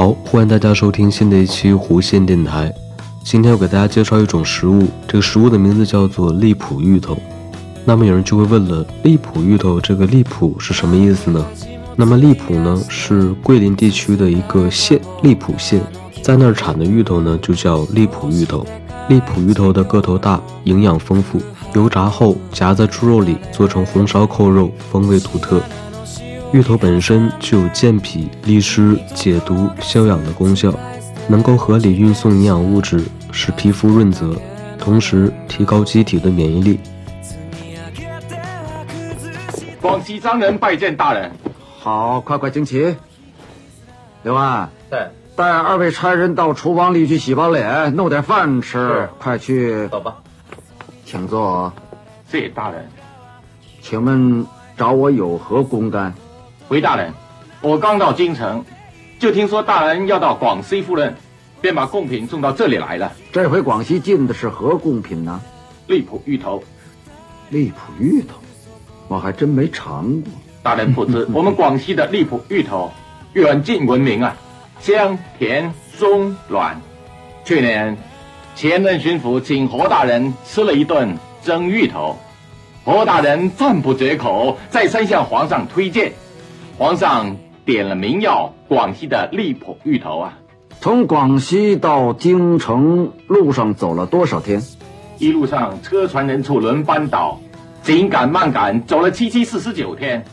[0.00, 2.72] 好，欢迎大家收听新的一期弧线电台。
[3.22, 7.18] 今天要给大家介绍一种食物，这个食物的名字叫做荔浦芋头。
[7.84, 11.44] 那么有人就会问了，荔浦芋头这个荔浦是什么意思呢？
[11.96, 15.82] 那么荔浦呢是桂林地区的一个县，荔浦县，
[16.22, 18.66] 在那儿产的芋头呢就叫荔浦芋头。
[19.10, 21.38] 荔浦芋头的个头大，营养丰富，
[21.74, 25.60] 油炸后夹在猪肉里做成红烧扣肉，风味独特。
[26.52, 30.74] 芋头本身具有健脾利湿、解毒消痒的功效，
[31.28, 34.34] 能够合理运送营养物质，使皮肤润泽，
[34.76, 36.80] 同时提高机体的免疫力。
[39.80, 41.30] 广西商人拜见大人。
[41.78, 42.96] 好，快快请起。
[44.24, 49.08] 刘安，在，带二位差人到厨房里去洗把脸，弄点饭吃。
[49.20, 50.16] 快去，走吧。
[51.04, 51.72] 请坐。
[52.28, 52.88] 谢大人。
[53.80, 54.44] 请问
[54.76, 56.12] 找我有何公干？
[56.70, 57.12] 回大人，
[57.62, 58.64] 我刚到京城，
[59.18, 61.16] 就听说大人要到广西赴任，
[61.60, 63.10] 便把贡品送到这里来了。
[63.32, 65.40] 这回广西进的是何贡品呢？
[65.88, 66.62] 荔浦芋头，
[67.48, 68.36] 荔浦芋头，
[69.08, 70.30] 我还真没尝过。
[70.62, 72.92] 大人不知， 我们广西的荔浦芋头
[73.32, 74.36] 远近闻名啊，
[74.78, 76.80] 香甜松软。
[77.44, 77.98] 去年
[78.54, 82.16] 前任巡抚请何大人吃了一顿蒸芋头，
[82.84, 86.12] 何大人赞不绝口，再三向皇上推荐。
[86.80, 87.36] 皇上
[87.66, 90.38] 点了名要广西的荔浦芋头啊，
[90.80, 94.62] 从广西到京城路上走了多少天？
[95.18, 97.38] 一路上车船人畜轮班倒，
[97.82, 100.24] 紧赶慢赶，走了七七四十九天。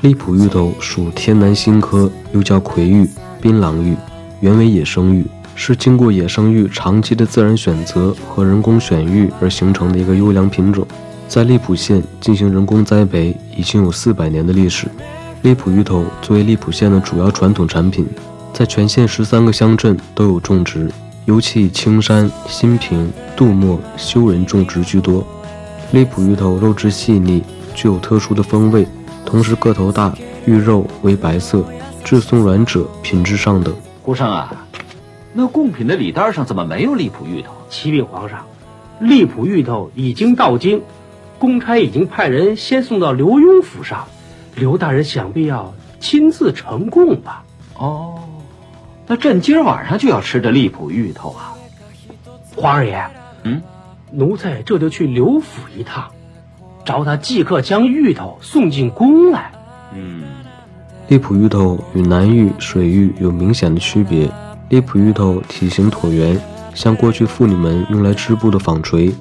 [0.00, 3.08] 荔浦芋头属天南星科，又叫葵芋、
[3.40, 3.94] 槟榔芋，
[4.40, 5.24] 原为野生芋，
[5.54, 10.84] 是经过野生芋长期的自然选择和人工选育而形成的一个优良品种。
[11.28, 14.88] 在荔浦县进行人工栽培已经有四百年的历史。
[15.42, 18.06] 荔浦芋头作为荔浦县的主要传统产品，
[18.52, 20.88] 在全县十三个乡镇都有种植，
[21.24, 25.26] 尤其以青山、新平、杜默、修仁种植居多。
[25.90, 27.42] 荔浦芋头肉质细腻，
[27.74, 28.86] 具有特殊的风味。
[29.26, 30.14] 同时个头大，
[30.46, 31.64] 芋肉为白色，
[32.04, 33.74] 质松软者，品质上等。
[34.00, 34.64] 胡生啊，
[35.32, 37.50] 那贡品的礼单上怎么没有荔浦芋头？
[37.68, 38.44] 启禀皇上，
[39.00, 40.80] 荔浦芋头已经到京，
[41.36, 44.06] 公差已经派人先送到刘墉府上，
[44.54, 47.42] 刘大人想必要亲自呈贡吧？
[47.78, 48.18] 哦，
[49.06, 51.54] 那朕今儿晚上就要吃这荔浦芋头啊！
[52.54, 53.02] 皇二爷，
[53.44, 53.60] 嗯，
[54.10, 56.04] 奴才这就去刘府一趟。
[56.84, 59.52] 找他即刻将芋头送进宫来。
[59.94, 60.22] 嗯，
[61.08, 64.30] 荔浦芋头与南芋、水芋有明显的区别。
[64.68, 66.40] 荔浦芋头体型椭圆，
[66.74, 69.12] 像过去妇女们用来织布的纺锤，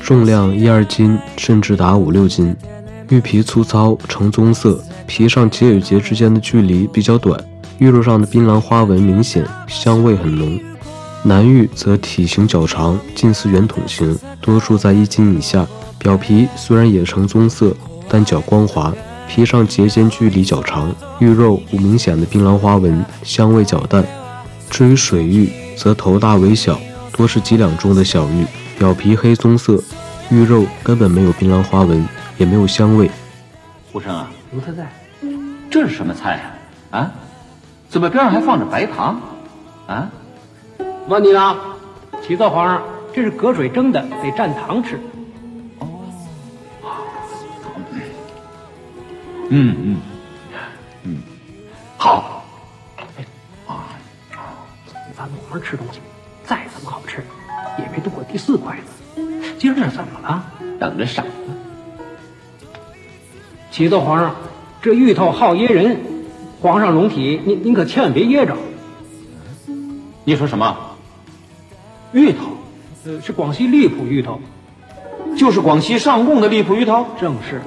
[0.00, 2.56] 重量一二斤，甚至达五六斤。
[3.10, 7.36] 玉皮粗糙，呈棕色，皮上节与节之间的距离比较短，
[7.78, 10.60] 玉肉上的槟榔花纹明显，香味很浓。
[11.24, 15.66] 南玉则体型较长，近似圆筒形，多数在一斤以下。
[15.98, 17.74] 表皮虽然也呈棕色，
[18.08, 18.94] 但较光滑，
[19.28, 24.06] 皮上节间距离较长，玉肉无明显的槟榔花纹，香味较淡。
[24.70, 26.78] 至于水玉，则头大尾小，
[27.10, 28.46] 多是几两重的小玉，
[28.78, 29.82] 表皮黑棕色，
[30.30, 32.06] 玉肉根本没有槟榔花纹，
[32.40, 33.10] 也没有香味。
[33.92, 34.90] 胡生啊，奴才在。
[35.70, 36.40] 这是什么菜
[36.90, 36.98] 啊？
[36.98, 37.12] 啊？
[37.90, 39.20] 怎么边上还放着白糖？
[39.86, 40.08] 啊？
[41.06, 41.54] 问你呢，
[42.22, 44.98] 启奏皇上，这是隔水蒸的，得蘸糖吃。
[45.80, 45.86] 哦
[49.50, 50.00] 嗯嗯
[51.02, 51.22] 嗯，
[51.98, 52.42] 好。
[53.66, 53.84] 啊，
[55.14, 56.00] 咱们皇上吃东西
[56.46, 57.22] 再怎么好吃，
[57.78, 59.22] 也没动过第四筷子。
[59.58, 60.42] 今儿这怎么了？
[60.80, 61.26] 等着赏。
[63.70, 64.34] 启奏皇上，
[64.82, 65.96] 这芋头好噎人，
[66.60, 68.56] 皇上龙体，您您可千万别噎着。
[70.24, 70.76] 你说什么？
[72.12, 72.38] 芋头，
[73.06, 74.40] 呃，是广西荔浦芋头，
[75.36, 77.06] 就是广西上贡的荔浦芋头。
[77.20, 77.62] 正是。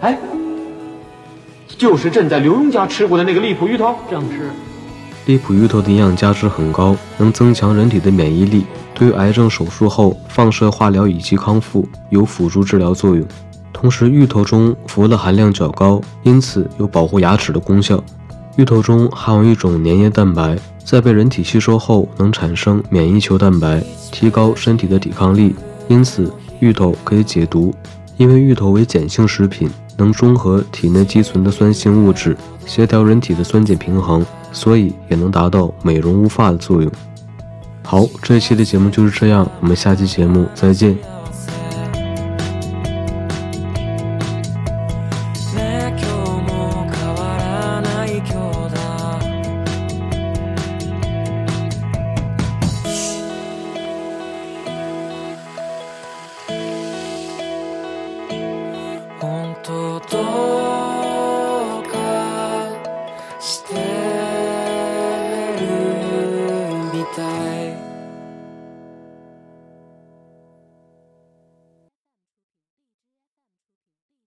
[0.00, 0.18] 哎。
[1.78, 4.50] 就是朕在刘墉家吃过的那个荔浦芋头，正是。
[5.26, 8.64] 荔浦芋头的营养价值很高，能增强人体的免疫力，
[8.94, 13.26] 对于癌症手术后放射化疗以及康复有辅助治疗作用。
[13.72, 18.02] 同时，芋头中氟的含量较高，因此有保护牙齿的功效。
[18.56, 25.54] 芋头中含有一种粘液蛋白，在被人体吸收后能产生免疫球蛋白，提高身体的抵抗力，
[25.88, 27.74] 因此芋头可以解毒。
[28.18, 29.70] 因为芋头为碱性食品。
[29.98, 32.34] 能中和体内积存的酸性物质，
[32.64, 36.90] 协调人体的酸碱平衡，所以也能达到美容乌发的作用。
[37.84, 41.11] 好，这一期的节目就是这样，我们下期节目再见。
[60.12, 60.61] 多